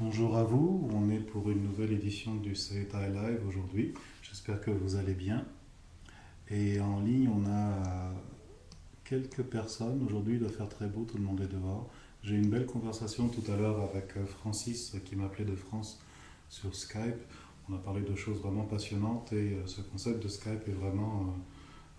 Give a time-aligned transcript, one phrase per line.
[0.00, 3.94] Bonjour à vous, on est pour une nouvelle édition du Setai Live aujourd'hui.
[4.22, 5.44] J'espère que vous allez bien.
[6.48, 8.12] Et en ligne, on a
[9.02, 10.00] quelques personnes.
[10.06, 11.90] Aujourd'hui, il doit faire très beau, tout le monde est dehors.
[12.22, 16.00] J'ai eu une belle conversation tout à l'heure avec euh, Francis qui m'appelait de France
[16.48, 17.18] sur Skype.
[17.68, 21.22] On a parlé de choses vraiment passionnantes et euh, ce concept de Skype est vraiment,
[21.22, 21.40] euh,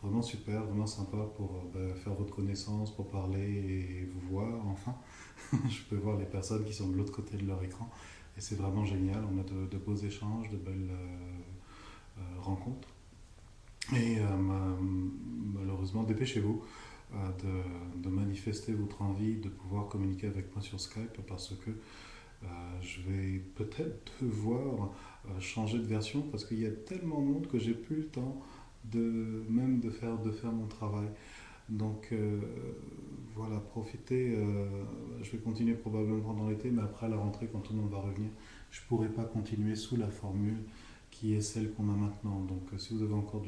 [0.02, 4.96] vraiment super, vraiment sympa pour ben, faire votre connaissance, pour parler et vous voir enfin.
[5.70, 7.90] je peux voir les personnes qui sont de l'autre côté de leur écran.
[8.38, 9.24] Et c'est vraiment génial.
[9.34, 12.88] On a de, beaux échanges, de belles euh, euh, rencontres.
[13.94, 14.26] Et euh,
[15.54, 16.62] malheureusement, dépêchez-vous
[17.12, 21.72] de, de, manifester votre envie de pouvoir communiquer avec moi sur Skype parce que
[22.82, 24.92] je vais peut-être devoir
[25.40, 28.40] changer de version parce qu'il y a tellement de monde que j'ai plus le temps
[28.86, 31.08] de même de faire, de faire mon travail.
[31.70, 32.12] Donc
[33.40, 34.36] voilà, profitez.
[34.36, 34.66] Euh,
[35.24, 38.00] je vais continuer probablement pendant l'été, mais après la rentrée, quand tout le monde va
[38.00, 38.30] revenir,
[38.70, 40.58] je ne pourrai pas continuer sous la formule
[41.10, 42.42] qui est celle qu'on a maintenant.
[42.42, 43.44] Donc euh, si vous avez encore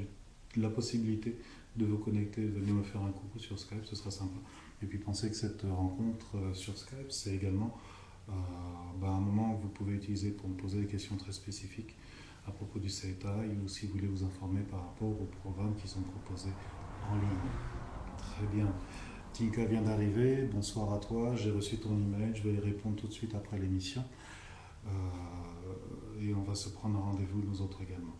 [0.56, 1.36] la possibilité
[1.76, 4.38] de vous connecter, venez me faire un coucou sur Skype, ce sera sympa.
[4.82, 7.78] Et puis pensez que cette rencontre euh, sur Skype, c'est également
[9.02, 11.98] bah, un moment que vous pouvez utiliser pour me poser des questions très spécifiques
[12.47, 15.88] à propos du CETA ou si vous voulez vous informer par rapport aux programmes qui
[15.88, 16.53] sont proposés
[17.09, 17.52] en ligne.
[18.17, 18.67] Très bien.
[19.34, 23.08] Tinka vient d'arriver, bonsoir à toi, j'ai reçu ton email, je vais y répondre tout
[23.08, 24.03] de suite après l'émission.
[24.88, 24.89] Euh,
[26.22, 28.16] et on va se prendre un rendez-vous nous autres également.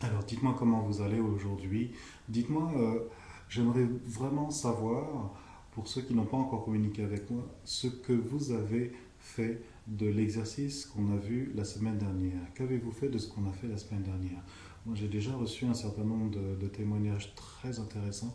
[0.00, 1.92] Alors dites-moi comment vous allez aujourd'hui.
[2.28, 3.00] Dites-moi, euh,
[3.48, 5.32] j'aimerais vraiment savoir,
[5.72, 10.06] pour ceux qui n'ont pas encore communiqué avec moi, ce que vous avez fait de
[10.06, 12.40] l'exercice qu'on a vu la semaine dernière.
[12.54, 14.42] Qu'avez-vous fait de ce qu'on a fait la semaine dernière?
[14.86, 18.34] Moi j'ai déjà reçu un certain nombre de, témoignages très intéressants,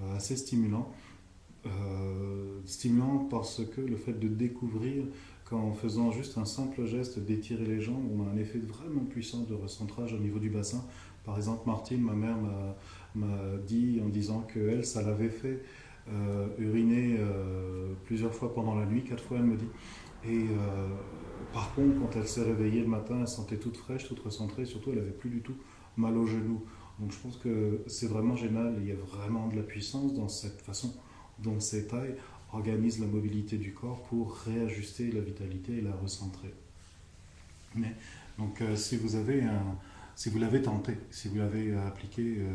[0.00, 0.90] euh, assez stimulants.
[1.66, 5.04] Euh, stimulant parce que le fait de découvrir
[5.44, 9.42] qu'en faisant juste un simple geste d'étirer les jambes, on a un effet vraiment puissant
[9.42, 10.84] de recentrage au niveau du bassin.
[11.24, 12.36] Par exemple, Martine, ma mère,
[13.16, 15.64] m'a dit en disant qu'elle, ça l'avait fait
[16.08, 17.18] euh, uriner
[18.04, 19.68] plusieurs fois pendant la nuit, quatre fois elle me dit.
[20.28, 20.46] Et
[21.52, 24.90] par contre, quand elle s'est réveillée le matin, elle sentait toute fraîche, toute recentrée, surtout
[24.92, 25.56] elle avait plus du tout
[25.96, 26.62] mal au genou.
[26.98, 30.28] Donc je pense que c'est vraiment génial, il y a vraiment de la puissance dans
[30.28, 30.94] cette façon
[31.38, 32.16] dont ces tailles
[32.52, 36.52] organisent la mobilité du corps pour réajuster la vitalité et la recentrer.
[37.74, 37.94] Mais,
[38.38, 39.44] donc, euh, si vous avez
[40.36, 42.52] l'avez tenté, si vous l'avez appliqué, euh,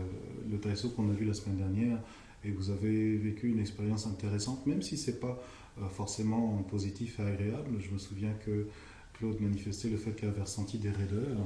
[0.49, 1.99] le Taïso qu'on a vu la semaine dernière,
[2.43, 5.39] et vous avez vécu une expérience intéressante, même si ce n'est pas
[5.79, 8.67] euh, forcément positif et agréable, je me souviens que
[9.13, 11.37] Claude manifestait le fait qu'elle avait ressenti des raideurs.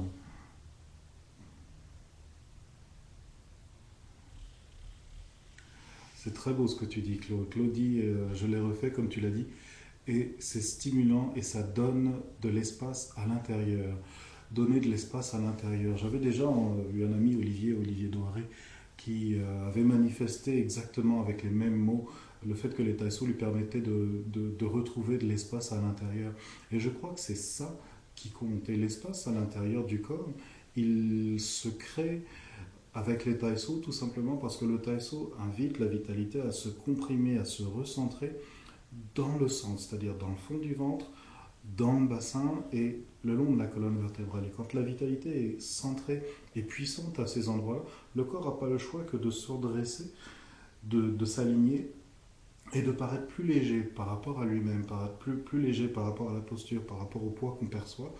[6.16, 7.48] C'est très beau ce que tu dis, Claude.
[7.50, 9.46] Claude dit, euh, je l'ai refait comme tu l'as dit,
[10.08, 13.96] et c'est stimulant et ça donne de l'espace à l'intérieur.
[14.50, 15.96] Donner de l'espace à l'intérieur.
[15.96, 16.44] J'avais déjà
[16.94, 18.42] eu un ami, Olivier, Olivier Doiré,
[18.96, 22.08] qui euh, avait manifesté exactement avec les mêmes mots
[22.46, 26.32] le fait que les taïsos lui permettaient de, de retrouver de l'espace à l'intérieur.
[26.72, 27.78] Et je crois que c'est ça
[28.14, 28.68] qui compte.
[28.68, 30.28] Et l'espace à l'intérieur du corps,
[30.76, 32.22] il se crée
[32.94, 37.38] avec les taïsos, tout simplement parce que le taïso invite la vitalité à se comprimer,
[37.38, 38.32] à se recentrer
[39.14, 41.06] dans le centre, c'est-à-dire dans le fond du ventre,
[41.76, 44.46] dans le bassin et le long de la colonne vertébrale.
[44.46, 46.22] Et quand la vitalité est centrée
[46.54, 50.12] et puissante à ces endroits, le corps n'a pas le choix que de se redresser,
[50.84, 51.90] de s'aligner
[52.72, 56.30] et de paraître plus léger par rapport à lui-même, paraître plus, plus léger par rapport
[56.30, 58.14] à la posture, par rapport au poids qu'on perçoit.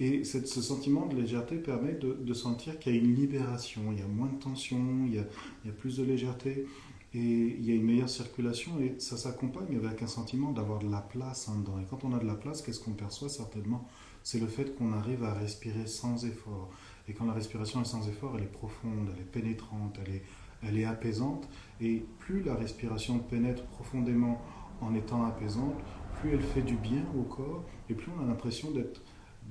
[0.00, 4.02] Et ce sentiment de légèreté permet de, sentir qu'il y a une libération, il y
[4.02, 6.66] a moins de tension, il y a, plus de légèreté
[7.12, 7.18] et
[7.58, 11.02] il y a une meilleure circulation et ça s'accompagne avec un sentiment d'avoir de la
[11.02, 11.78] place en dedans.
[11.80, 13.86] Et quand on a de la place, qu'est-ce qu'on perçoit certainement?
[14.22, 16.70] C'est le fait qu'on arrive à respirer sans effort.
[17.06, 20.22] Et quand la respiration est sans effort, elle est profonde, elle est pénétrante, elle est,
[20.62, 21.48] elle est apaisante.
[21.80, 24.40] Et plus la respiration pénètre profondément
[24.80, 25.74] en étant apaisante,
[26.20, 29.00] plus elle fait du bien au corps et plus on a l'impression d'être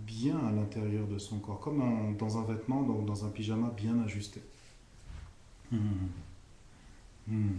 [0.05, 3.99] bien à l'intérieur de son corps, comme dans un vêtement, donc dans un pyjama bien
[4.03, 4.41] ajusté.
[5.71, 5.77] Hmm.
[7.27, 7.57] Hmm.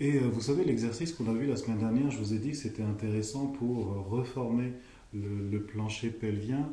[0.00, 2.50] Et euh, vous savez, l'exercice qu'on a vu la semaine dernière, je vous ai dit
[2.50, 4.72] que c'était intéressant pour euh, reformer
[5.12, 6.68] le, plancher pelvien,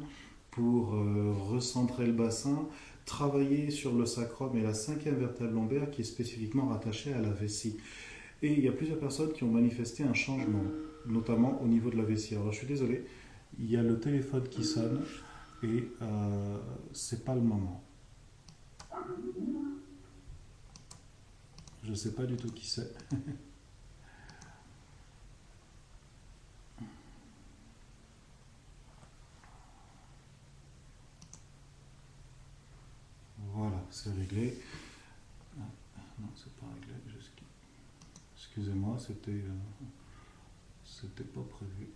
[0.51, 2.67] pour euh, recentrer le bassin,
[3.05, 7.29] travailler sur le sacrum et la cinquième vertèbre lombaire qui est spécifiquement rattachée à la
[7.29, 7.77] vessie.
[8.41, 10.63] Et il y a plusieurs personnes qui ont manifesté un changement,
[11.05, 12.35] notamment au niveau de la vessie.
[12.35, 13.05] Alors je suis désolé,
[13.59, 15.01] il y a le téléphone qui sonne
[15.63, 16.57] et euh,
[16.91, 17.83] c'est pas le moment.
[21.83, 22.91] Je ne sais pas du tout qui c'est.
[33.95, 34.14] c'est
[35.57, 36.94] Ah, non, c'est pas réglé.
[38.36, 39.60] Excusez-moi, c'était euh,
[40.83, 41.88] c'était pas prévu.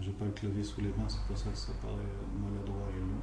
[0.00, 1.94] J'ai pas le clavier sous les mains, c'est pour ça que ça paraît
[2.38, 3.22] maladroit et long.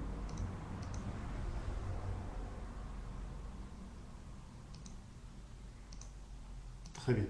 [6.94, 7.26] Très bien,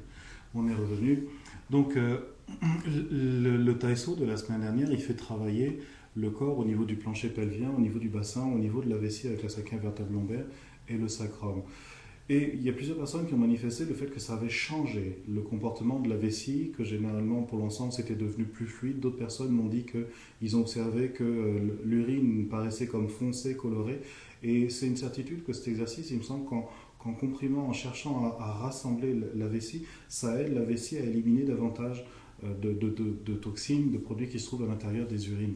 [0.56, 1.28] on est revenu.
[1.70, 2.18] Donc, euh,
[2.86, 5.80] le, le Taiso de la semaine dernière, il fait travailler
[6.16, 8.98] le corps au niveau du plancher pelvien, au niveau du bassin, au niveau de la
[8.98, 10.46] vessie avec la cinquième vertèbre lombaire
[10.88, 11.62] et le sacrum.
[12.30, 15.22] Et il y a plusieurs personnes qui ont manifesté le fait que ça avait changé
[15.28, 19.02] le comportement de la vessie, que généralement pour l'ensemble c'était devenu plus fluide.
[19.02, 24.00] D'autres personnes m'ont dit qu'ils ont observé que euh, l'urine paraissait comme foncée, colorée.
[24.42, 26.46] Et c'est une certitude que cet exercice, il me semble
[27.04, 32.06] qu'en comprimant, en cherchant à, rassembler la vessie, ça aide la vessie à éliminer davantage
[32.44, 35.56] euh, de, toxines, de produits qui se trouvent à l'intérieur des urines.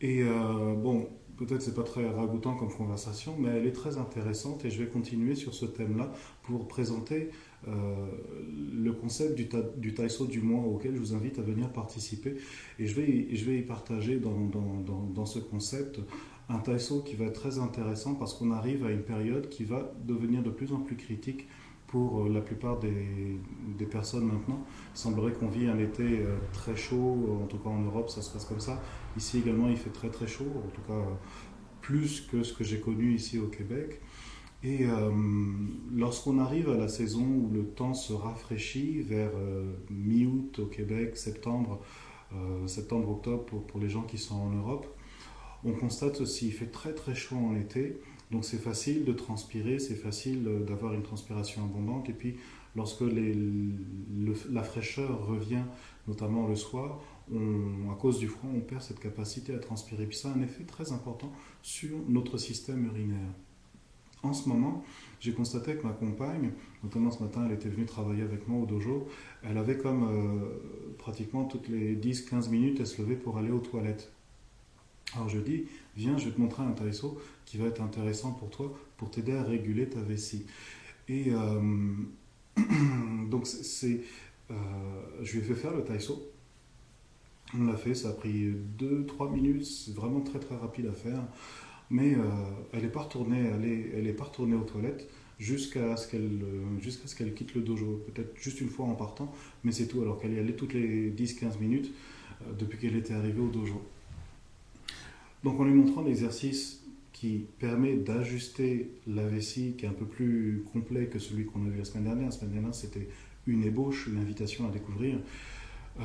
[0.00, 1.08] Et euh, bon,
[1.38, 4.88] peut-être c'est pas très ragoûtant comme conversation, mais elle est très intéressante et je vais
[4.88, 7.30] continuer sur ce thème-là pour présenter
[7.66, 8.06] euh,
[8.74, 9.94] le concept du, ta, du
[10.28, 12.36] du mois auquel je vous invite à venir participer.
[12.78, 16.00] Et je vais, je vais y partager dans, ce concept
[16.48, 19.92] un Taïso qui va être très intéressant parce qu'on arrive à une période qui va
[20.04, 21.46] devenir de plus en plus critique
[21.88, 23.40] pour euh, la plupart des,
[23.90, 24.64] personnes maintenant.
[24.94, 28.22] Il semblerait qu'on vit un été euh, très chaud, en tout cas en Europe ça
[28.22, 28.80] se passe comme ça.
[29.16, 31.02] Ici également il fait très très chaud, en tout cas
[31.80, 34.00] plus que ce que j'ai connu ici au Québec.
[34.62, 35.10] Et euh,
[35.94, 39.30] lorsqu'on arrive à la saison où le temps se rafraîchit, vers
[39.88, 41.80] mi-août au Québec, septembre,
[42.66, 44.86] septembre-octobre pour, les gens qui sont en Europe,
[45.64, 48.00] on constate aussi, il fait très très chaud en été,
[48.30, 52.08] donc c'est facile de transpirer, c'est facile d'avoir une transpiration abondante.
[52.08, 52.36] Et puis
[52.76, 53.02] lorsque
[54.50, 55.64] la fraîcheur revient,
[56.06, 57.00] notamment le soir,
[57.32, 60.06] à cause du froid, on perd cette capacité à transpirer.
[60.06, 61.32] Puis ça a un effet très important
[61.62, 63.32] sur notre système urinaire.
[64.22, 64.82] En ce moment,
[65.20, 66.50] j'ai constaté que ma compagne,
[66.82, 69.06] notamment ce matin, elle était venue travailler avec moi au dojo,
[69.44, 73.60] elle avait comme euh, pratiquement toutes les 10-15 minutes, elle se levait pour aller aux
[73.60, 74.10] toilettes.
[75.14, 75.64] Alors je dis,
[75.96, 79.32] viens, je vais te montrer un taïso qui va être intéressant pour toi, pour t'aider
[79.32, 80.44] à réguler ta vessie.
[81.08, 81.94] Et euh,
[83.30, 84.02] donc, c'est,
[84.50, 84.54] euh,
[85.22, 86.30] je lui ai fait faire le taïso.
[87.54, 91.22] On l'a fait, ça a pris 2-3 minutes, c'est vraiment très très rapide à faire.
[91.90, 92.20] Mais euh,
[92.74, 95.08] elle n'est pas retournée, elle est, elle pas retournée aux toilettes
[95.38, 96.42] jusqu'à ce qu'elle
[96.80, 98.04] jusqu'à ce quitte le dojo.
[98.12, 99.32] Peut-être juste une fois en partant,
[99.64, 100.02] mais c'est tout.
[100.02, 101.90] Alors qu'elle y allait toutes les 10-15 minutes
[102.58, 103.80] depuis qu'elle était arrivée au dojo.
[105.48, 110.62] Donc en lui montrant l'exercice qui permet d'ajuster la vessie, qui est un peu plus
[110.74, 112.26] complet que celui qu'on a vu la semaine dernière.
[112.26, 113.08] La semaine dernière, c'était
[113.46, 115.18] une ébauche, une invitation à découvrir.
[116.00, 116.02] Euh,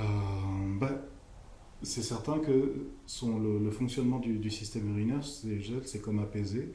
[0.79, 0.97] ben,
[1.81, 6.69] c'est certain que son, le, fonctionnement du, système urinaire, c'est comme apaisé,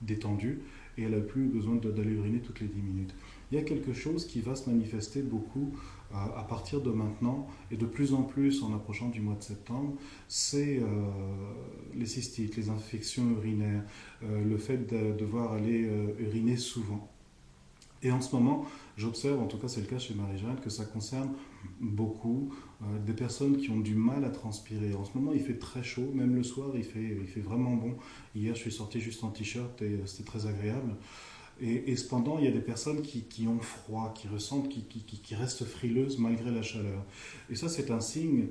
[0.00, 0.60] détendu,
[0.96, 3.14] et elle n'a plus besoin d'aller uriner toutes les 10 minutes.
[3.50, 5.72] Il y a quelque chose qui va se manifester beaucoup
[6.14, 9.94] à partir de maintenant et de plus en plus en approchant du mois de septembre,
[10.28, 10.84] c'est euh,
[11.94, 13.84] les cystites, les infections urinaires,
[14.22, 17.08] euh, le fait de devoir aller euh, uriner souvent.
[18.02, 18.66] Et en ce moment,
[18.96, 21.30] j'observe, en tout cas c'est le cas chez Marie-Jeanne, que ça concerne
[21.80, 22.52] beaucoup
[23.06, 24.92] des personnes qui ont du mal à transpirer.
[24.94, 27.74] En ce moment, il fait très chaud, même le soir, il fait, il fait vraiment
[27.74, 27.94] bon.
[28.34, 30.96] Hier, je suis sorti juste en t-shirt et c'était très agréable.
[31.64, 36.18] Et, cependant, il y a des personnes qui, ont froid, qui ressentent, qui, restent frileuses
[36.18, 37.04] malgré la chaleur.
[37.50, 38.48] Et ça, c'est un signe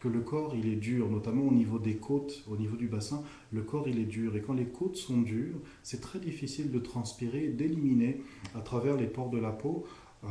[0.00, 3.22] que le corps, il est dur, notamment au niveau des côtes, au niveau du bassin,
[3.52, 4.34] le corps, il est dur.
[4.34, 8.20] Et quand les côtes sont dures, c'est très difficile de transpirer, d'éliminer
[8.56, 9.84] à travers les pores de la peau
[10.24, 10.28] euh,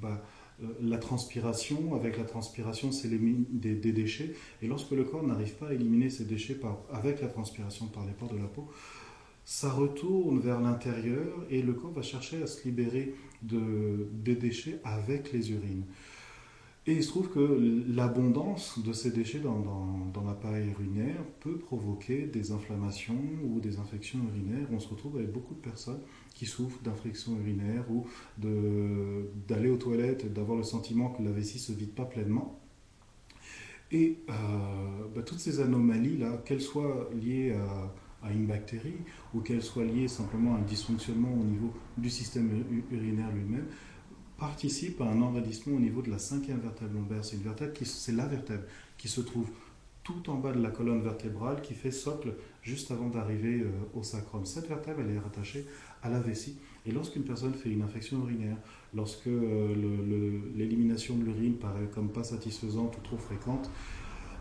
[0.00, 0.22] bah,
[0.62, 1.94] euh, la transpiration.
[1.94, 4.34] Avec la transpiration, c'est des, déchets.
[4.60, 6.58] Et lorsque le corps n'arrive pas à éliminer ces déchets
[6.92, 8.68] avec la transpiration par les pores de la peau,
[9.44, 14.80] ça retourne vers l'intérieur et le corps va chercher à se libérer de, des déchets
[14.84, 15.84] avec les urines.
[16.84, 19.60] Et il se trouve que l'abondance de ces déchets dans,
[20.12, 24.66] dans, l'appareil urinaire peut provoquer des inflammations ou des infections urinaires.
[24.72, 26.00] On se retrouve avec beaucoup de personnes
[26.34, 31.58] qui souffrent d'infections urinaires ou d'aller aux toilettes et d'avoir le sentiment que la vessie
[31.58, 32.58] ne se vide pas pleinement.
[33.92, 34.32] Et euh,
[35.14, 38.96] bah, toutes ces anomalies-là, qu'elles soient liées à à une bactérie
[39.34, 43.66] ou qu'elle soit liée simplement à un dysfonctionnement au niveau du système urinaire lui-même,
[44.38, 47.24] participe à un envahissement au niveau de la cinquième vertèbre lombaire.
[47.24, 48.64] C'est une vertèbre qui, c'est la vertèbre
[48.96, 49.48] qui se trouve
[50.02, 53.64] tout en bas de la colonne vertébrale qui fait socle juste avant d'arriver
[53.94, 54.44] au sacrum.
[54.44, 55.64] Cette vertèbre, elle est rattachée
[56.02, 56.56] à la vessie.
[56.86, 58.56] Et lorsqu'une personne fait une infection urinaire,
[58.94, 59.26] lorsque
[60.56, 63.70] l'élimination de l'urine paraît comme pas satisfaisante ou trop fréquente,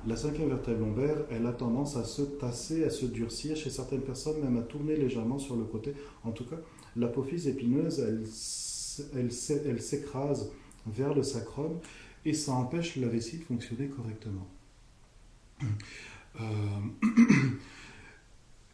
[0.08, 4.02] la cinquième vertèbre lombaire, elle a tendance à se tasser, à se durcir, chez certaines
[4.02, 5.94] personnes même à tourner légèrement sur le côté.
[6.24, 6.58] En tout cas,
[6.96, 8.24] l'apophyse épineuse, elle,
[9.16, 10.52] elle, s'écrase
[10.88, 11.80] vers le sacrum
[12.26, 14.48] et ça empêche la vessie de fonctionner correctement.
[16.40, 16.44] Euh,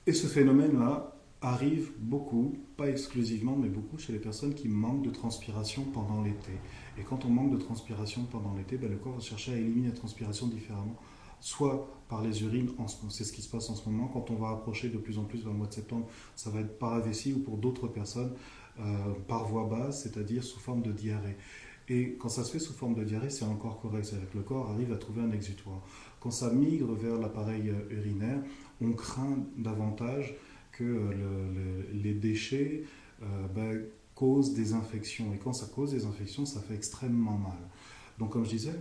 [0.07, 5.11] et ce phénomène-là arrive beaucoup, pas exclusivement, mais beaucoup chez les personnes qui manquent de
[5.11, 6.53] transpiration pendant l'été.
[6.97, 9.89] Et quand on manque de transpiration pendant l'été, ben le corps va chercher à éliminer
[9.89, 10.95] la transpiration différemment
[11.39, 12.69] soit par les urines,
[13.09, 15.23] c'est ce qui se passe en ce moment, quand on va approcher de plus en
[15.23, 18.33] plus vers le mois de septembre, ça va être par la ou pour d'autres personnes
[18.79, 21.35] euh, par voie basse, c'est-à-dire sous forme de diarrhée.
[21.89, 24.43] Et quand ça se fait sous forme de diarrhée, c'est encore correct, c'est-à-dire que le
[24.43, 25.81] corps arrive à trouver un exutoire.
[26.19, 28.41] Quand ça migre vers l'appareil euh, urinaire,
[28.81, 30.35] on craint davantage
[30.71, 32.83] que euh, les déchets
[33.55, 35.33] ben, causent des infections.
[35.33, 37.57] Et quand ça cause des infections, ça fait extrêmement mal.
[38.19, 38.75] Donc comme je disais,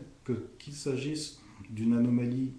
[0.58, 2.52] qu'il s'agisse d'une anomalie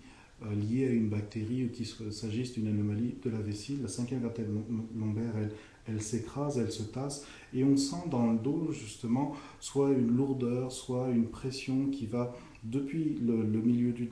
[0.46, 4.22] euh, liée à une bactérie ou qu'il s'agisse d'une anomalie de la vessie, la cinquième
[4.22, 4.62] vertèbre
[4.96, 5.52] lombaire, elle,
[5.88, 10.72] elle s'écrase, elle se tasse, et on sent dans le dos justement soit une lourdeur,
[10.72, 14.10] soit une pression qui va depuis le, milieu du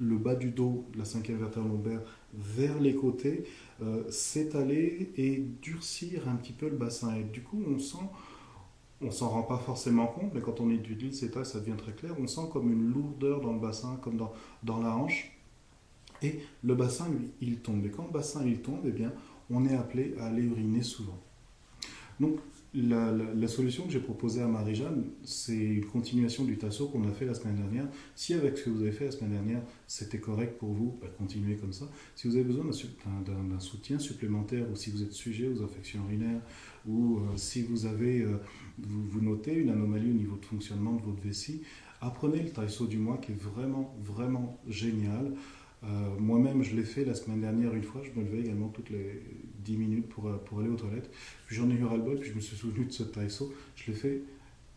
[0.00, 2.00] le bas du dos, la cinquième vertèbre lombaire,
[2.34, 3.44] vers les côtés,
[3.82, 7.14] euh, s'étaler et durcir un petit peu le bassin.
[7.16, 8.08] Et du coup, on sent
[9.02, 11.92] on s'en rend pas forcément compte, mais quand on étudie cet état, ça devient très
[11.92, 12.14] clair.
[12.20, 14.32] On sent comme une lourdeur dans le bassin, comme dans,
[14.62, 15.32] dans la hanche.
[16.22, 17.84] Et le bassin, lui, il tombe.
[17.84, 19.12] Et quand le bassin, il tombe, eh bien,
[19.50, 21.18] on est appelé à aller uriner souvent.
[22.20, 22.36] Donc,
[22.74, 27.26] la, solution que j'ai proposée à Marie-Jeanne, c'est une continuation du tasso qu'on a fait
[27.26, 27.86] la semaine dernière.
[28.14, 31.08] Si avec ce que vous avez fait la semaine dernière, c'était correct pour vous, bah,
[31.18, 31.86] continuez comme ça.
[32.14, 36.40] Si vous avez besoin d'un soutien supplémentaire ou si vous êtes sujet aux infections urinaires
[36.86, 38.38] ou euh, si vous avez, euh,
[38.78, 41.62] vous, notez une anomalie au niveau de fonctionnement de votre vessie,
[42.00, 45.32] apprenez le taïso du mois qui est vraiment, vraiment génial.
[45.84, 45.88] Euh,
[46.18, 48.02] moi-même, je l'ai fait la semaine dernière une fois.
[48.02, 49.20] Je me levais également toutes les
[49.64, 51.10] 10 minutes pour, euh, pour aller aux toilettes.
[51.48, 53.52] J'en ai eu ras-le-bol, puis je me suis souvenu de ce taïso.
[53.76, 54.22] Je l'ai fait,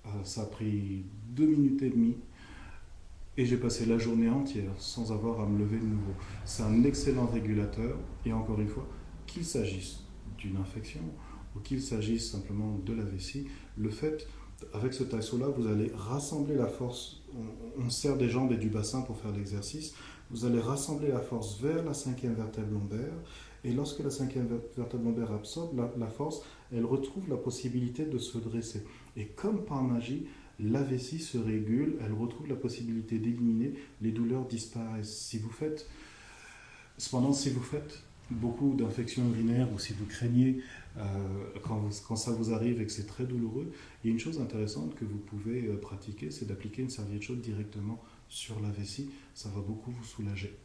[0.06, 2.18] euh, ça a pris 2 minutes et demie.
[3.38, 6.14] Et j'ai passé la journée entière sans avoir à me lever de nouveau.
[6.46, 7.98] C'est un excellent régulateur.
[8.26, 8.88] Et encore une fois,
[9.28, 10.00] qu'il s'agisse
[10.38, 11.02] d'une infection
[11.56, 14.26] ou qu'il s'agisse simplement de la vessie, le fait,
[14.74, 17.22] avec ce taïso-là, vous allez rassembler la force.
[17.34, 19.94] On, on sert des jambes et du bassin pour faire l'exercice.
[20.32, 23.14] Vous allez rassembler la force vers la cinquième vertèbre lombaire
[23.64, 26.42] et lorsque la cinquième vertèbre lombaire absorbe la, force,
[26.72, 28.84] elle retrouve la possibilité de se dresser.
[29.18, 30.26] Et comme par magie,
[30.60, 35.16] la vessie se régule, elle retrouve la possibilité d'éliminer, les douleurs disparaissent.
[35.16, 35.88] Si vous faites,
[36.98, 40.62] cependant, si vous faites beaucoup d'infections urinaires ou si vous craignez
[40.98, 41.04] euh,
[41.64, 43.72] quand, quand, ça vous arrive et que c'est très douloureux,
[44.04, 47.22] il y a une chose intéressante que vous pouvez euh, pratiquer, c'est d'appliquer une serviette
[47.22, 49.10] chaude directement sur la vessie.
[49.34, 50.58] Ça va beaucoup vous soulager.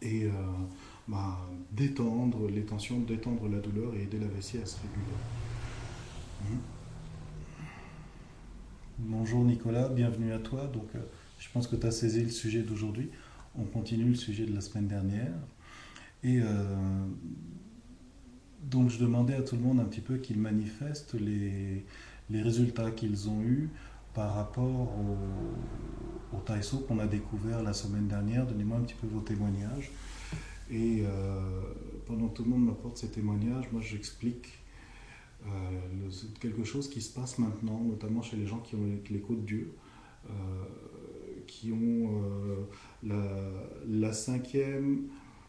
[0.00, 0.30] Et euh,
[1.08, 1.38] bah,
[1.72, 5.02] détendre les tensions, détendre la douleur et aider la vessie à se réguler.
[6.44, 6.58] Mhm.
[9.00, 10.66] Bonjour Nicolas, bienvenue à toi.
[10.66, 11.00] Donc, euh,
[11.38, 13.10] je pense que tu as saisi le sujet d'aujourd'hui.
[13.56, 15.34] On continue le sujet de la semaine dernière.
[16.22, 17.06] Et euh,
[18.62, 21.84] donc, je demandais à tout le monde un petit peu qu'ils manifestent les,
[22.30, 23.70] les résultats qu'ils ont eus
[24.18, 24.64] par rapport
[24.98, 28.44] au, au Taïso qu'on a découvert la semaine dernière.
[28.48, 29.92] Donnez-moi un petit peu vos témoignages.
[30.72, 31.60] Et euh,
[32.04, 34.58] pendant que tout le monde m'apporte ces témoignages, moi j'explique
[35.46, 36.10] euh,
[36.40, 39.72] quelque chose qui se passe maintenant, notamment chez les gens qui ont l'écho de Dieu,
[40.28, 40.32] euh,
[41.46, 42.10] qui ont
[43.04, 43.22] la,
[43.86, 45.04] la, cinquième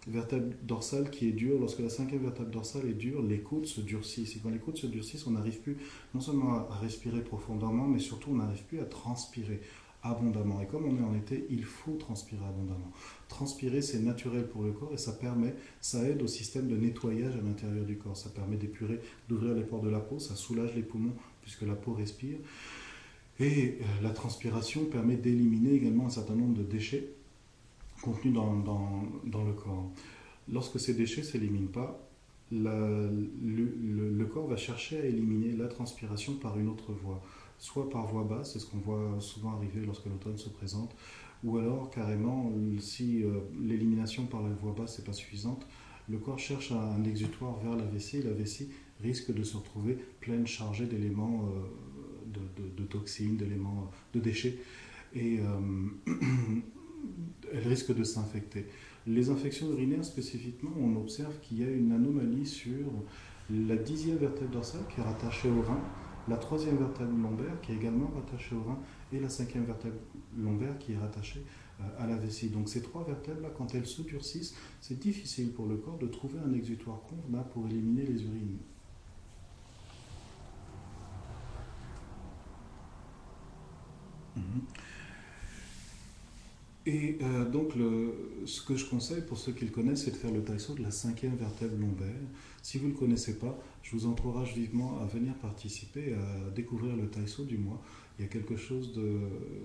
[0.07, 1.59] vertèbre dorsale qui est dure.
[1.59, 4.35] Lorsque la cinquième vertèbre dorsale est dure, les côtes se durcissent.
[4.35, 5.77] Et quand les côtes se durcissent, on n'arrive plus
[6.13, 9.61] non seulement à respirer profondément, mais surtout on n'arrive plus à transpirer
[10.03, 10.61] abondamment.
[10.61, 12.91] Et comme on est en été, il faut transpirer abondamment.
[13.27, 17.35] Transpirer, c'est naturel pour le corps et ça permet, ça aide au système de nettoyage
[17.35, 18.17] à l'intérieur du corps.
[18.17, 21.75] Ça permet d'épurer, d'ouvrir les pores de la peau, ça soulage les poumons puisque la
[21.75, 22.37] peau respire.
[23.39, 27.09] Et euh, la transpiration permet d'éliminer également un certain nombre de déchets
[28.01, 28.53] contenus dans,
[29.25, 29.91] dans, le corps.
[30.51, 31.99] Lorsque ces déchets ne s'éliminent pas,
[32.51, 37.21] le, corps va chercher à éliminer la transpiration par une autre voie
[37.59, 40.95] soit par voie basse, c'est ce qu'on voit souvent arriver lorsque l'automne se présente,
[41.43, 45.67] ou alors carrément, si euh, l'élimination par la voie basse n'est pas suffisante,
[46.09, 48.69] le corps cherche un exutoire vers la vessie, et la vessie
[49.01, 52.39] risque de se retrouver pleine, chargée d'éléments, euh,
[52.77, 54.57] de, toxines, d'éléments, de déchets.
[55.13, 56.11] Et euh,
[57.53, 58.65] elle risque de s'infecter.
[59.07, 62.91] Les infections urinaires spécifiquement, on observe qu'il y a une anomalie sur
[63.49, 65.81] la dixième vertèbre dorsale qui est rattachée au rein,
[66.27, 68.77] la troisième vertèbre lombaire qui est également rattachée au rein
[69.11, 69.97] et la cinquième vertèbre
[70.37, 71.43] lombaire qui est rattachée
[71.81, 72.49] euh, à la vessie.
[72.49, 76.37] Donc ces trois vertèbres-là, quand elles se durcissent, c'est difficile pour le corps de trouver
[76.45, 78.57] un exutoire convenable pour éliminer les urines.
[84.35, 84.61] Mhm.
[86.91, 87.73] Et euh, donc,
[88.45, 90.81] ce que je conseille pour ceux qui le connaissent, c'est de faire le taïso de
[90.81, 92.15] la cinquième vertèbre lombaire.
[92.63, 96.95] Si vous ne le connaissez pas, je vous encourage vivement à venir participer, à découvrir
[96.95, 97.79] le taïso du mois.
[98.17, 99.19] Il y a quelque chose de.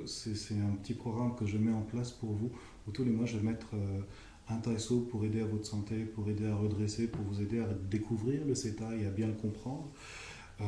[0.04, 2.50] C'est un petit programme que je mets en place pour vous,
[2.86, 4.00] où tous les mois je vais mettre euh,
[4.50, 7.72] un taïso pour aider à votre santé, pour aider à redresser, pour vous aider à
[7.88, 9.90] découvrir le CETA et à bien le comprendre.
[10.60, 10.64] Euh,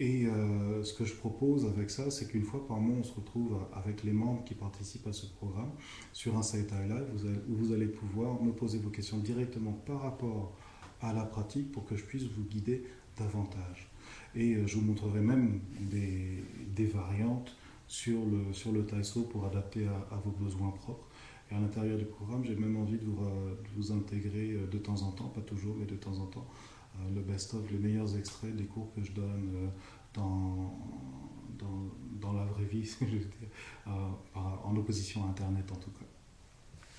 [0.00, 3.12] et euh, ce que je propose avec ça, c'est qu'une fois par mois, on se
[3.12, 5.72] retrouve avec les membres qui participent à ce programme
[6.14, 10.56] sur un site live où vous allez pouvoir me poser vos questions directement par rapport
[11.02, 12.82] à la pratique pour que je puisse vous guider
[13.18, 13.90] davantage.
[14.34, 17.54] Et euh, je vous montrerai même des, variantes
[17.86, 21.04] sur le, sur le Taiso pour adapter à, vos besoins propres.
[21.50, 25.02] Et à l'intérieur du programme, j'ai même envie de vous, de vous intégrer de temps
[25.02, 26.69] en temps, pas toujours, mais de temps en temps, euh,
[27.14, 29.68] le best-of, les meilleurs extraits des cours que je donne euh,
[30.14, 30.78] dans,
[31.58, 32.90] dans, dans la vraie vie,
[33.86, 33.90] euh,
[34.34, 36.06] en opposition à Internet en tout cas.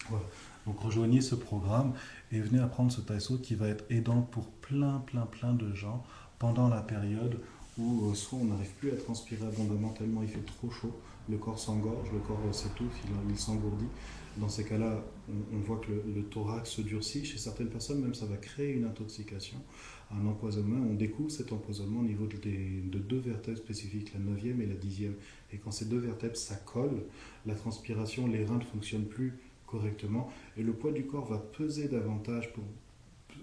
[0.10, 0.26] Voilà.
[0.66, 1.94] Donc rejoignez ce programme
[2.32, 6.04] et venez apprendre ce taïso qui va être aidant pour plein, plein, plein de gens
[6.40, 7.40] pendant la période
[7.82, 10.94] où soit on n'arrive plus à transpirer abondamment tellement il fait trop chaud,
[11.30, 13.88] le corps s'engorge, le corps s'étouffe, il, il s'engourdit.
[14.38, 15.04] Dans ces cas-là,
[15.54, 17.26] on, voit que le, thorax se durcit.
[17.26, 19.58] Chez certaines personnes, même, ça va créer une intoxication,
[20.10, 20.88] un empoisonnement.
[20.90, 24.76] On découvre cet empoisonnement au niveau de, de deux vertèbres spécifiques, la neuvième et la
[24.76, 25.16] dixième.
[25.52, 27.04] Et quand ces deux vertèbres, ça colle,
[27.46, 29.34] la transpiration, les reins ne fonctionnent plus
[29.68, 32.54] correctement, et le poids du corps va peser davantage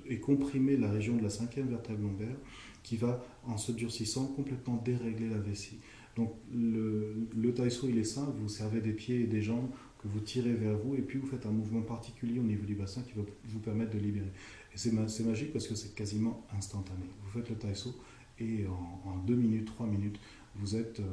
[0.09, 2.37] et comprimer la région de la cinquième vertèbre lombaire,
[2.83, 5.79] qui va, en se durcissant, complètement dérégler la vessie.
[6.17, 9.69] Donc le, le taïso, il est simple, vous servez des pieds et des jambes
[10.03, 12.75] que vous tirez vers vous, et puis vous faites un mouvement particulier au niveau du
[12.75, 14.33] bassin qui va vous permettre de libérer.
[14.75, 17.05] Et c'est magique parce que c'est quasiment instantané.
[17.25, 17.95] Vous faites le taïso
[18.41, 20.19] et en, deux minutes, trois minutes,
[20.55, 21.05] vous êtes euh,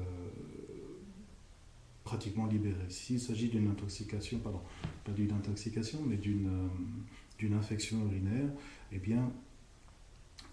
[2.03, 2.85] pratiquement libéré.
[2.89, 4.61] S'il s'agit d'une intoxication, pardon,
[5.03, 6.67] pas d'une intoxication, mais d'une euh,
[7.37, 8.49] d'une infection urinaire,
[8.91, 9.31] eh bien,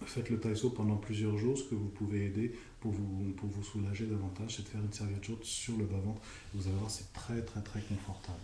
[0.07, 3.63] faites le taïso pendant plusieurs jours, ce que vous pouvez aider pour vous, pour vous
[3.63, 6.21] soulager davantage, c'est de faire une serviette chaude sur le bas-ventre.
[6.55, 8.39] Vous allez voir, c'est très très très confortable.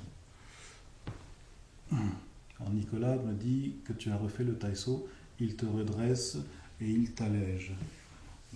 [2.60, 5.08] Alors Nicolas me dit que tu as refait le taïso,
[5.40, 6.38] il te redresse
[6.80, 7.72] et il t'allège.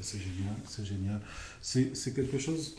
[0.00, 1.20] C'est génial, c'est génial.
[1.60, 2.76] C'est quelque chose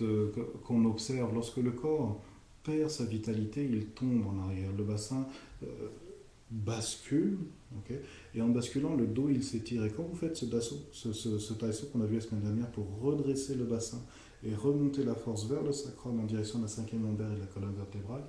[0.65, 2.21] qu'on observe lorsque le corps
[2.63, 4.69] perd sa vitalité, il tombe en arrière.
[4.75, 5.27] Le bassin
[5.63, 5.67] euh,
[6.51, 7.37] bascule,
[8.35, 9.83] et en basculant, le dos il s'étire.
[9.85, 10.45] Et quand vous faites ce,
[10.91, 14.01] ce, ce, ce qu'on a vu la semaine dernière pour redresser le bassin
[14.43, 17.39] et remonter la force vers le sacrum en direction de la cinquième lombaire et de
[17.39, 18.23] la colonne vertébrale,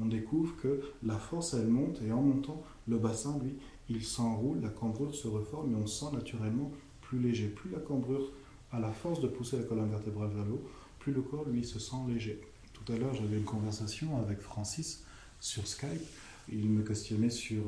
[0.00, 3.54] on découvre que la force elle monte et en montant, le bassin lui
[3.88, 7.48] il s'enroule, la cambrure se reforme et on se sent naturellement plus léger.
[7.48, 8.32] Plus la cambrure
[8.72, 11.64] a la force de pousser la colonne vertébrale vers le haut, plus le corps lui
[11.64, 12.40] se sent léger.
[12.72, 15.04] Tout à l'heure j'avais une conversation avec Francis
[15.40, 16.06] sur Skype
[16.48, 17.62] il me questionnait sur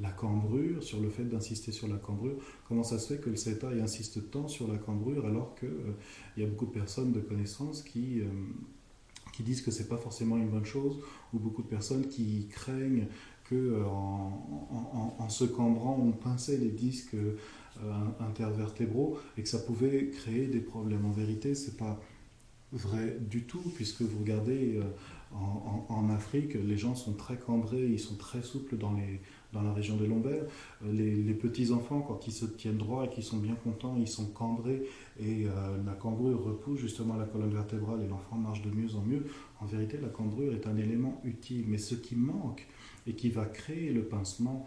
[0.00, 2.36] la, cambrure, sur le fait d'insister sur la cambrure.
[2.66, 5.92] Comment ça se fait que le CETA insiste tant sur la cambrure alors qu'il euh,
[6.36, 8.26] y a beaucoup de personnes de connaissances qui, euh,
[9.32, 10.98] qui disent que c'est pas forcément une bonne chose,
[11.32, 13.06] ou beaucoup de personnes qui craignent
[13.44, 17.16] que euh, en, se cambrant, on pinçait les disques
[18.20, 21.06] intervertébraux et que ça pouvait créer des problèmes.
[21.06, 22.00] En vérité, c'est pas
[22.72, 24.80] vrai du tout, puisque vous regardez
[25.34, 29.20] en, Afrique, les gens sont très cambrés, ils sont très souples dans, les,
[29.52, 30.44] dans la région des lombaires.
[30.84, 34.26] Euh, les, petits-enfants, quand ils se tiennent droit et qu'ils sont bien contents, ils sont
[34.26, 34.82] cambrés
[35.20, 39.02] et euh, la cambrure repousse justement la colonne vertébrale et l'enfant marche de mieux en
[39.02, 39.26] mieux.
[39.60, 42.66] En vérité, la cambrure est un élément utile, mais ce qui manque
[43.06, 44.66] et qui va créer le pincement,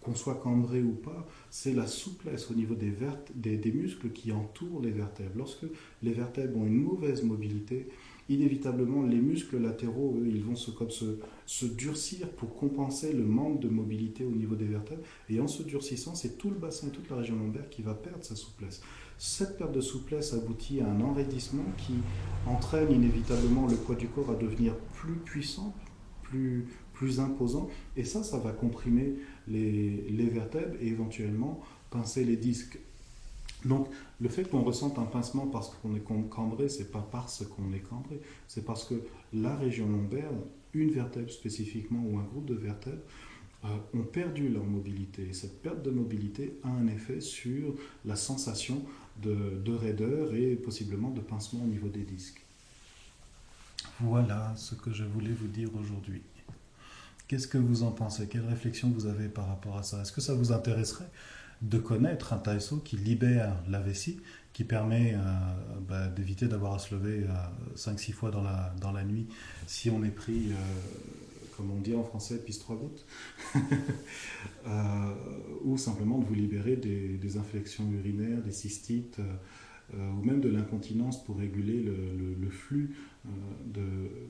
[0.00, 2.92] qu'on soit cambré ou pas, c'est la souplesse au niveau des,
[3.34, 5.32] des, des muscles qui entourent les vertèbres.
[5.36, 5.66] Lorsque
[6.02, 7.88] les vertèbres ont une mauvaise mobilité,
[8.28, 14.24] inévitablement, les muscles latéraux, eux, ils vont se, durcir pour compenser le manque de mobilité
[14.24, 15.02] au niveau des vertèbres.
[15.28, 18.24] Et en se durcissant, c'est tout le bassin toute la région lombaire qui va perdre
[18.24, 18.82] sa souplesse.
[19.18, 21.94] Cette perte de souplesse aboutit à un enraidissement qui
[22.46, 25.74] entraîne inévitablement le poids du corps à devenir plus puissant,
[26.22, 27.68] plus, plus imposant.
[27.96, 29.14] Et ça, ça va comprimer
[29.48, 31.60] les vertèbres et éventuellement
[31.90, 32.78] pincer les disques
[33.66, 33.88] Donc,
[34.20, 37.80] le fait qu'on ressente un pincement parce qu'on est cambré, c'est pas parce qu'on est
[37.80, 38.94] cambré, c'est parce que
[39.32, 40.30] la région lombaire,
[40.72, 43.02] une vertèbre spécifiquement ou un groupe de vertèbres,
[43.64, 45.32] euh, ont perdu leur mobilité.
[45.32, 47.74] cette perte de mobilité a un effet sur
[48.04, 48.82] la sensation
[49.22, 52.42] de, de raideur et possiblement de pincement au niveau des disques.
[54.00, 56.22] Voilà ce que je voulais vous dire aujourd'hui.
[57.26, 58.28] Qu'est-ce que vous en pensez?
[58.28, 60.02] Quelle réflexion vous avez par rapport à ça?
[60.02, 61.10] Est-ce que ça vous intéresserait
[61.62, 64.20] de connaître un taïso qui libère la vessie,
[64.56, 65.18] qui permet euh,
[65.86, 67.26] bah, d'éviter d'avoir à se lever
[67.74, 69.26] 5-6 euh, fois dans la, dans la nuit
[69.66, 70.54] si on est pris, euh,
[71.56, 73.04] comme on dit en français, piste trois gouttes,
[75.62, 79.20] ou simplement de vous libérer des, infections urinaires, des cystites,
[79.92, 82.96] ou même de l'incontinence pour réguler le, flux
[83.66, 83.82] de,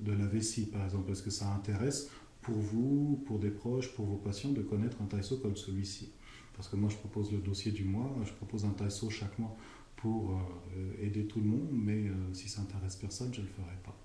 [0.02, 2.10] de, la vessie, par exemple, parce que ça intéresse
[2.42, 6.10] pour vous, pour des proches, pour vos patients, de connaître un taïso comme celui-ci.
[6.56, 9.56] Parce que moi, je propose le dossier du mois, je propose un taïso chaque mois
[9.96, 13.52] pour euh, aider tout le monde, mais euh, si ça intéresse personne, je ne le
[13.52, 13.96] ferai pas.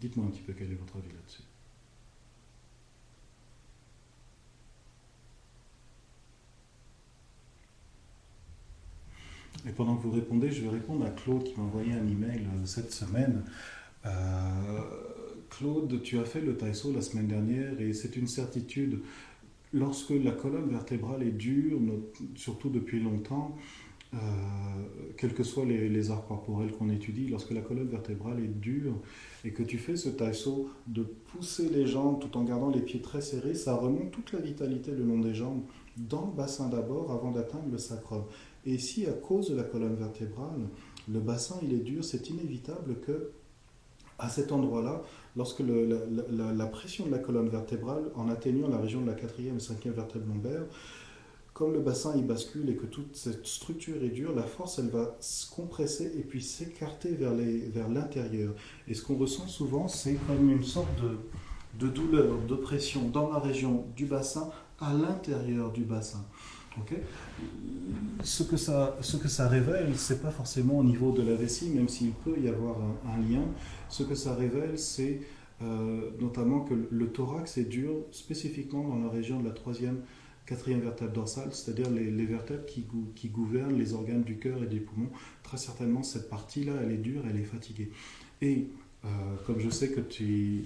[0.00, 1.42] Dites-moi un petit peu quel est votre avis là-dessus.
[9.66, 12.46] Et pendant que vous répondez, je vais répondre à Claude qui m'a envoyé un email
[12.46, 13.44] euh, cette semaine.
[15.50, 19.00] Claude, tu as fait le taïso la semaine dernière et c'est une certitude
[19.72, 21.78] lorsque la colonne vertébrale est dure,
[22.34, 23.56] surtout depuis longtemps,
[24.14, 24.18] euh,
[25.18, 28.94] quels que soient les, arts corporels qu'on étudie, lorsque la colonne vertébrale est dure
[29.44, 33.02] et que tu fais ce taïso de pousser les jambes tout en gardant les pieds
[33.02, 35.62] très serrés, ça remonte toute la vitalité le long des jambes,
[35.98, 38.22] dans le bassin d'abord avant d'atteindre le sacrum.
[38.64, 40.68] Et si à cause de la colonne vertébrale,
[41.06, 43.32] le bassin il est dur, c'est inévitable que
[44.18, 45.02] à cet endroit-là,
[45.36, 49.60] lorsque la, pression de la colonne vertébrale, en atteignant la région de la quatrième et
[49.60, 50.62] cinquième vertèbre lombaire,
[51.54, 54.90] comme le bassin y bascule et que toute cette structure est dure, la force, elle
[54.90, 58.54] va se compresser et puis s'écarter vers, l'intérieur.
[58.86, 61.18] Et ce qu'on ressent souvent, c'est comme une sorte de,
[61.84, 64.50] de douleur, de pression dans la région du bassin,
[64.80, 66.24] à l'intérieur du bassin
[68.22, 71.88] ce, que ça, ce que révèle, c'est pas forcément au niveau de la vessie, même
[71.88, 73.44] s'il peut y avoir un, lien.
[73.88, 75.20] Ce que ça révèle, c'est
[75.62, 80.00] euh, notamment que le thorax est dur spécifiquement dans la région de la troisième,
[80.46, 84.80] quatrième vertèbre dorsale, c'est-à-dire les, vertèbres qui, qui, gouvernent les organes du cœur et des
[84.80, 85.10] poumons.
[85.42, 87.90] Très certainement, cette partie-là, elle est dure, elle est fatiguée.
[88.40, 88.68] Et
[89.04, 89.08] euh,
[89.46, 90.64] comme je sais que tu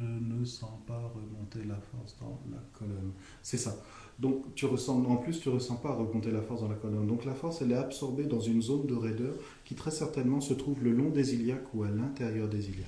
[0.00, 3.12] je ne sens pas remonter la force dans la colonne.
[3.42, 3.76] C'est ça.
[4.18, 7.06] Donc tu ressens, en plus, tu ressens pas remonter la force dans la colonne.
[7.06, 9.34] Donc la force, elle est absorbée dans une zone de raideur
[9.64, 12.86] qui très certainement se trouve le long des iliaques ou à l'intérieur des iliaques.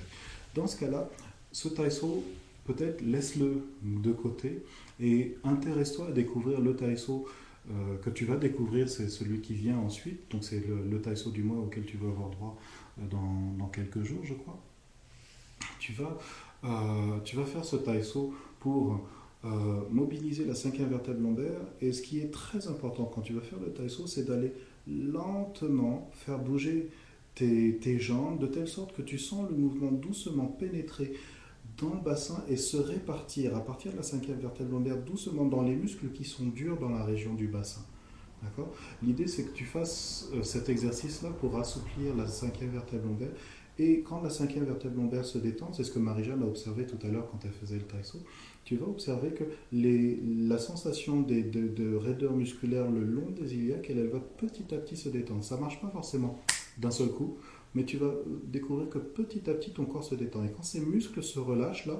[0.55, 1.09] Dans ce cas-là,
[1.51, 2.23] ce taïso,
[2.65, 4.63] peut-être laisse-le de côté
[4.99, 7.27] et intéresse-toi à découvrir le taïso
[7.71, 10.29] euh, que tu vas découvrir, c'est celui qui vient ensuite.
[10.31, 12.59] Donc c'est le, le du mois auquel tu vas avoir droit
[12.99, 14.59] euh, dans, quelques jours, je crois.
[15.79, 16.17] Tu vas
[17.23, 19.01] tu vas faire ce taïso pour
[19.45, 21.59] euh, mobiliser la cinquième vertèbre lombaire.
[21.81, 24.53] Et ce qui est très important quand tu vas faire le taïso, c'est d'aller
[24.87, 26.89] lentement faire bouger
[27.35, 31.13] tes, tes, jambes de telle sorte que tu sens le mouvement doucement pénétrer
[31.77, 35.61] dans le bassin et se répartir à partir de la cinquième vertèbre lombaire doucement dans
[35.61, 37.81] les muscles qui sont durs dans la région du bassin.
[39.01, 43.31] L'idée, c'est que tu fasses euh, cet exercice-là pour assouplir la cinquième vertèbre lombaire
[43.79, 46.97] et quand la cinquième vertèbre lombaire se détend, c'est ce que Marie-Jeanne a observé tout
[47.05, 48.19] à l'heure quand elle faisait le taïso,
[48.65, 54.07] tu vas observer que la sensation de, de, raideur musculaire le long des iliaques, elle,
[54.07, 55.43] va petit à petit se détendre.
[55.43, 56.39] Ça ne marche pas forcément
[56.77, 57.37] d'un seul coup,
[57.73, 58.13] mais tu vas
[58.45, 60.43] découvrir que petit à petit ton corps se détend.
[60.45, 61.99] Et quand ces muscles se relâchent, là,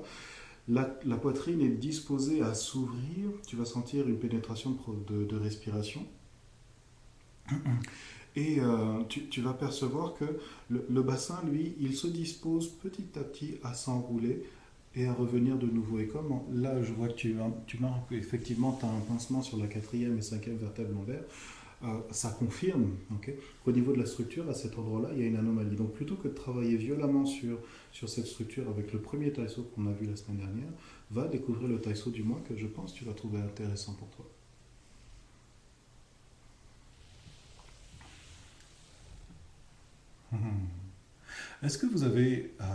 [0.70, 4.78] la, poitrine est disposée à s'ouvrir, tu vas sentir une pénétration
[5.10, 6.06] de respiration.
[8.36, 10.26] Et euh, tu, vas percevoir que
[10.70, 14.44] le, bassin, lui, il se dispose petit à petit à s'enrouler
[14.96, 16.00] et à revenir de nouveau.
[16.00, 17.36] Et comme là, je vois que tu,
[17.68, 21.24] tu marques effectivement, tu as un pincement sur la quatrième et cinquième vertèbre lombaire,
[21.84, 22.92] euh, ça confirme
[23.66, 25.76] qu'au niveau de la structure, à cet endroit-là, il y a une anomalie.
[25.76, 27.60] Donc plutôt que de travailler violemment sur,
[27.92, 30.72] sur cette structure avec le premier taïso qu'on a vu la semaine dernière,
[31.12, 34.10] va découvrir le taïso du mois que je pense que tu vas trouver intéressant pour
[34.10, 34.26] toi.
[40.34, 40.68] Mhm.
[41.64, 42.66] Est-ce que vous avez, euh,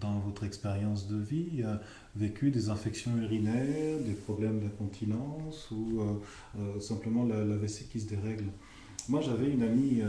[0.00, 1.76] dans votre expérience de vie, euh,
[2.16, 6.00] vécu des infections urinaires, des problèmes d'incontinence ou
[6.58, 8.46] euh, simplement la, la, vessie qui se dérègle?
[9.08, 10.00] Moi, j'avais une amie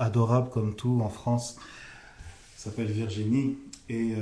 [0.00, 1.56] adorable comme tout en France,
[2.56, 3.56] s'appelle Virginie,
[3.88, 4.14] Et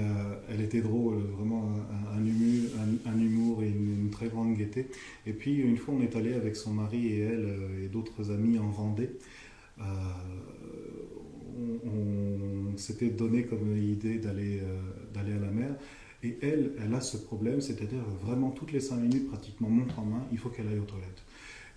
[0.50, 1.72] elle était drôle, vraiment
[2.14, 2.70] un, humour,
[3.06, 4.90] un, humour, et une, très grande gaieté.
[5.26, 8.58] Et puis une fois, on est allé avec son mari et elle et d'autres amis
[8.58, 9.10] en Vendée.
[9.78, 9.84] On,
[11.88, 14.60] on s'était donné comme idée d'aller
[15.12, 15.74] d'aller à la mer.
[16.22, 20.06] Et elle, elle a ce problème, c'est-à-dire vraiment toutes les 5 minutes, pratiquement montre en
[20.06, 21.22] main, il faut qu'elle aille aux toilettes.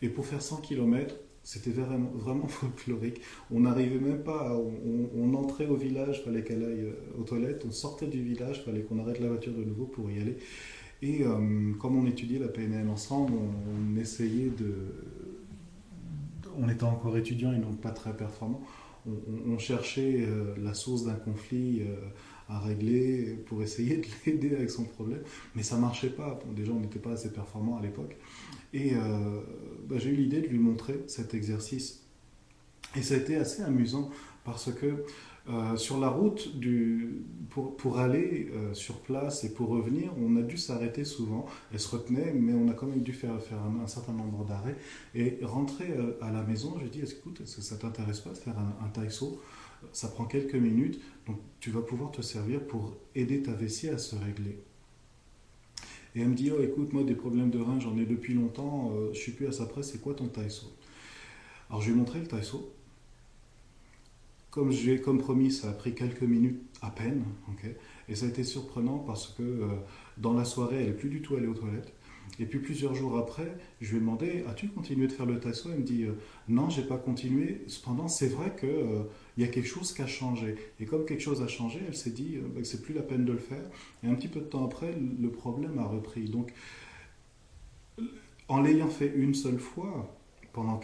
[0.01, 3.21] Et pour faire 100 km, c'était vraiment, vraiment folklorique.
[3.51, 4.57] On n'arrivait même pas,
[5.15, 8.81] on, entrait au village, fallait qu'elle aille euh, aux toilettes, on sortait du village, fallait
[8.81, 10.37] qu'on arrête la voiture de nouveau pour y aller.
[11.01, 14.75] Et euh, comme on étudiait la PNL ensemble, on, essayait de...
[16.57, 18.61] On était encore étudiants et donc pas très performants.
[19.45, 21.81] On, cherchait euh, la source d'un conflit
[22.49, 25.21] à régler pour essayer de l'aider avec son problème.
[25.55, 26.39] Mais ça marchait pas.
[26.55, 28.15] déjà, on n'était pas assez performant à l'époque.
[28.73, 29.41] Et euh,
[29.87, 32.03] bah, j'ai eu l'idée de lui montrer cet exercice.
[32.95, 34.09] Et ça a été assez amusant
[34.43, 35.03] parce que
[35.49, 36.49] euh, sur la route
[37.49, 41.45] pour, aller euh, sur place et pour revenir, on a dû s'arrêter souvent.
[41.71, 44.75] Elle se retenait, mais on a quand même dû faire, faire un, certain nombre d'arrêts.
[45.15, 48.57] Et rentrer à la maison, je dit, écoute, est-ce que ça t'intéresse pas de faire
[48.57, 49.39] un, un taïso
[49.91, 53.97] ça prend quelques minutes, donc tu vas pouvoir te servir pour aider ta vessie à
[53.97, 54.59] se régler.
[56.15, 58.91] Et elle me dit, oh écoute, moi des problèmes de rein, j'en ai depuis longtemps,
[58.95, 60.65] euh, je suis plus à sa presse, c'est quoi ton taïso
[61.69, 62.73] Alors je lui ai montré le taïso.
[64.57, 67.23] Comme, comme promis, ça a pris quelques minutes à peine,
[68.09, 69.67] et ça a été surprenant parce que euh,
[70.17, 71.93] dans la soirée, elle n'est plus du tout allée aux toilettes.
[72.39, 75.69] Et puis plusieurs jours après, je lui ai demandé As-tu continué de faire le tasso
[75.71, 76.13] Elle me dit euh,
[76.47, 77.61] Non, j'ai pas continué.
[77.67, 79.03] Cependant, c'est vrai qu'il euh,
[79.37, 80.55] y a quelque chose qui a changé.
[80.79, 83.01] Et comme quelque chose a changé, elle s'est dit euh, bah, que c'est plus la
[83.01, 83.63] peine de le faire.
[84.03, 86.29] Et un petit peu de temps après, le problème a repris.
[86.29, 86.53] Donc,
[88.47, 90.16] en l'ayant fait une seule fois,
[90.57, 90.79] pendant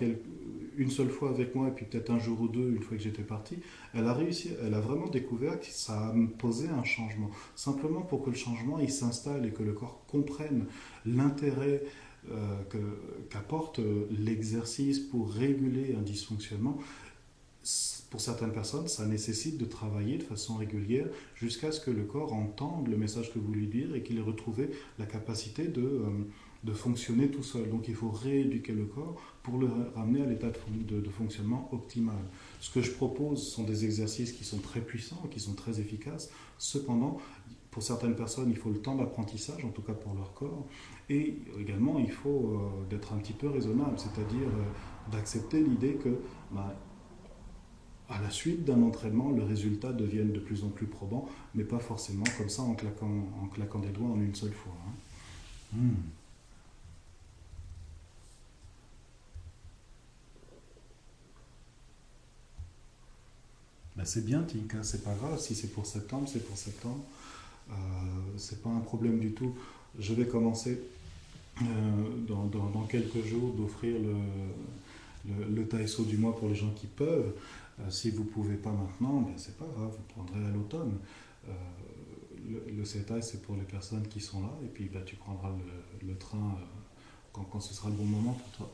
[0.78, 3.02] une seule fois avec moi, et puis peut-être un jour ou deux, une fois que
[3.02, 3.58] j'étais parti,
[3.96, 7.32] elle a réussi, elle a vraiment découvert que ça a posé un changement.
[7.56, 10.68] Simplement pour que le changement il s'installe et que le corps comprenne
[11.08, 11.82] l'intérêt
[12.32, 12.62] euh,
[13.32, 13.80] qu'apporte
[14.12, 16.78] l'exercice pour réguler un dysfonctionnement.
[18.12, 22.32] Pour certaines personnes, ça nécessite de travailler de façon régulière jusqu'à ce que le corps
[22.32, 26.10] entende le message que vous lui dites et qu'il ait retrouvé la capacité de, euh,
[26.64, 27.70] de fonctionner tout seul.
[27.70, 32.16] Donc il faut rééduquer le corps pour le ramener à l'état de, fonctionnement optimal.
[32.62, 36.32] Ce que je propose sont des exercices qui sont très puissants, qui sont très efficaces.
[36.58, 37.18] Cependant,
[37.70, 40.66] pour certaines personnes, il faut le temps d'apprentissage, en tout cas pour leur corps.
[41.10, 46.18] Et également, il faut euh, d'être un petit peu raisonnable, c'est-à-dire euh, d'accepter l'idée que,
[46.52, 46.74] bah,
[48.10, 51.80] à la suite d'un entraînement, le résultat devienne de plus en plus probant, mais pas
[51.80, 54.74] forcément comme ça en claquant, des doigts en une seule fois.
[54.88, 55.78] Hein.
[55.78, 56.23] Hmm.
[64.04, 65.40] Ben, c'est bien, Tinka, c'est pas grave.
[65.40, 67.06] Si c'est pour septembre, c'est pour septembre.
[67.70, 67.74] Euh,
[68.36, 69.56] c'est pas un problème du tout.
[69.98, 70.82] Je vais commencer
[71.62, 71.66] euh,
[72.28, 74.16] dans, quelques jours d'offrir le,
[75.26, 77.34] le, le du mois pour les gens qui peuvent.
[77.80, 80.98] Euh, si vous ne pouvez pas maintenant, ben, c'est pas grave, vous prendrez à l'automne.
[82.46, 85.56] Le, le c'est pour les personnes qui sont là, et puis ben, tu prendras
[86.06, 86.58] le, train
[87.32, 88.72] quand, quand, ce sera le bon moment pour toi.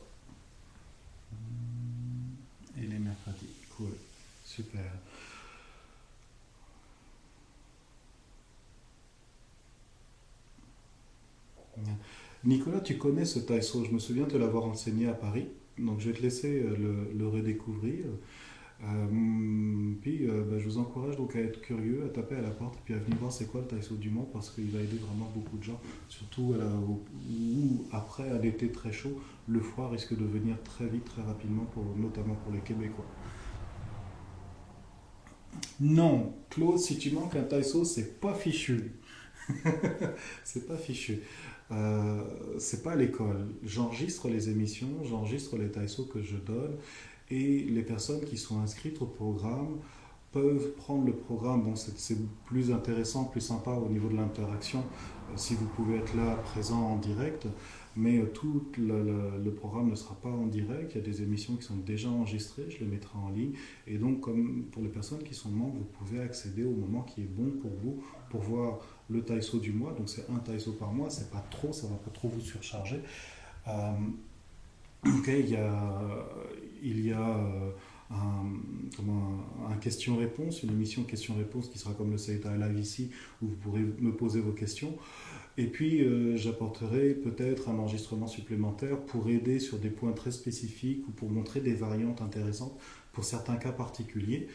[2.76, 3.92] Et les mercredis, cool,
[4.50, 4.90] super.
[12.44, 15.46] Nicolas, tu connais ce taïso, je me souviens de l'avoir enseigné à Paris,
[15.78, 18.06] donc je vais te laisser euh, le, redécouvrir.
[18.82, 22.50] Euh, puis euh, bah, je vous encourage donc à être curieux, à taper à la
[22.50, 24.96] porte, puis à venir voir c'est quoi le taïso du monde, parce qu'il va aider
[24.96, 26.54] vraiment beaucoup de gens, surtout
[26.88, 31.66] où, après à l'été très chaud, le froid risque de venir très vite, très rapidement,
[31.66, 33.06] pour, notamment pour les Québécois.
[35.80, 38.92] Non, Claude, si tu manques un taïso, c'est pas fichu.
[40.44, 41.22] c'est pas fichu.
[41.72, 42.22] Euh,
[42.58, 43.48] c'est pas l'école.
[43.64, 46.76] J'enregistre les émissions, j'enregistre les taïsos que je donne
[47.30, 49.78] et les personnes qui sont inscrites au programme
[50.32, 51.62] peuvent prendre le programme.
[51.62, 56.14] Bon, c'est plus intéressant, plus sympa au niveau de l'interaction euh, si vous pouvez être
[56.14, 57.46] là présent en direct,
[57.96, 60.92] mais euh, tout le, programme ne sera pas en direct.
[60.94, 63.52] Il y a des émissions qui sont déjà enregistrées, je les mettrai en ligne.
[63.86, 67.22] Et donc, comme pour les personnes qui sont membres, vous pouvez accéder au moment qui
[67.22, 70.92] est bon pour vous pour voir le taïso du mois, donc c'est un taïso par
[70.92, 73.00] mois, c'est pas trop, ça va pas trop vous surcharger.
[73.66, 73.92] Euh,
[75.04, 76.28] il y a,
[76.82, 77.70] il y a euh,
[78.10, 83.10] un, un question-réponse, une émission question-réponse qui sera comme le Seita Live ici,
[83.42, 84.96] où vous pourrez me poser vos questions.
[85.58, 91.06] Et puis, euh, j'apporterai peut-être un enregistrement supplémentaire pour aider sur des points très spécifiques
[91.08, 92.78] ou pour montrer des variantes intéressantes
[93.12, 94.48] pour certains cas particuliers.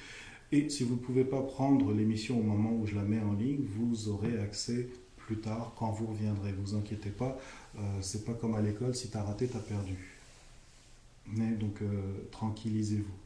[0.51, 3.33] Et si vous ne pouvez pas prendre l'émission au moment où je la mets en
[3.33, 6.53] ligne, vous aurez accès plus tard quand vous reviendrez.
[6.53, 7.37] Vous inquiétez pas,
[7.77, 9.97] euh, c'est pas comme à l'école, si tu as raté, tu as perdu.
[11.27, 13.24] Mais donc euh, tranquillisez-vous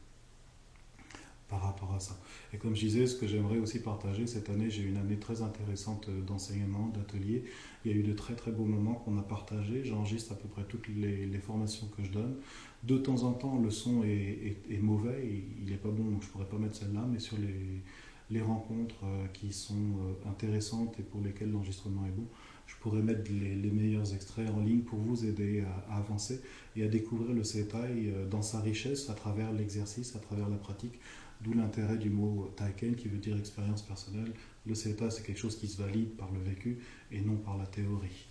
[1.50, 2.16] par rapport à ça.
[2.54, 5.18] Et comme je disais, ce que j'aimerais aussi partager, cette année, j'ai eu une année
[5.18, 7.44] très intéressante d'enseignement, d'atelier.
[7.84, 9.84] Il y a eu de très très beaux moments qu'on a partagés.
[9.84, 12.36] J'enregistre à peu près toutes les, formations que je donne.
[12.84, 16.32] De temps en temps, le son est, mauvais, il n'est pas bon, donc je ne
[16.32, 21.20] pourrais pas mettre celle-là, mais sur les, rencontres euh, qui sont euh, intéressantes et pour
[21.20, 22.26] lesquelles l'enregistrement est bon,
[22.70, 26.40] je pourrais mettre les, meilleurs extraits en ligne pour vous aider à, avancer
[26.76, 30.56] et à découvrir le CETAI euh, dans sa richesse à travers l'exercice, à travers la
[30.56, 31.00] pratique,
[31.42, 34.32] d'où l'intérêt du mot Taiken qui veut dire expérience personnelle.
[34.66, 36.78] Le CETA, c'est quelque chose qui se valide par le vécu
[37.10, 38.26] et non par la théorie.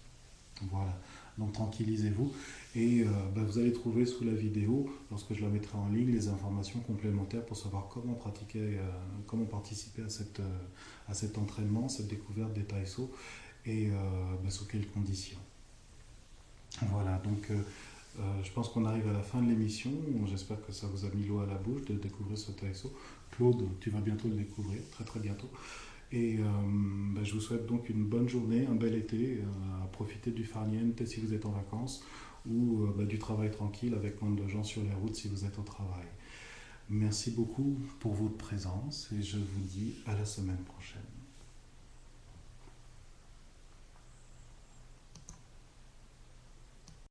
[0.71, 0.99] Voilà.
[1.37, 2.33] Donc tranquillisez-vous
[2.75, 6.11] et euh, bah, vous allez trouver sous la vidéo, lorsque je la mettrai en ligne,
[6.11, 8.81] les informations complémentaires pour savoir comment pratiquer, euh,
[9.25, 10.59] comment participer à, cette, euh,
[11.07, 13.09] à cet entraînement, cette découverte des taïso
[13.65, 13.89] et
[14.43, 15.37] bah, sous quelles conditions.
[16.89, 17.51] Voilà, donc
[18.43, 19.91] je pense qu'on arrive à la fin de l'émission.
[20.25, 22.91] J'espère que ça vous a mis l'eau à la bouche de découvrir ce taïso.
[23.31, 25.49] Claude, tu vas bientôt le découvrir, très très bientôt.
[26.11, 26.43] Et euh,
[27.13, 30.43] ben, je vous souhaite donc une bonne journée, un bel été, euh, à profiter du
[30.43, 32.03] farniente si vous êtes en vacances,
[32.49, 35.45] ou euh, ben, du travail tranquille avec moins de gens sur les routes si vous
[35.45, 36.07] êtes au travail.
[36.89, 41.08] Merci beaucoup pour votre présence et je vous dis à la semaine prochaine.